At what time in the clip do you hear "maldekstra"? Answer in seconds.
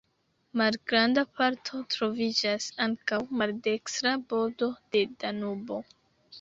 3.43-4.17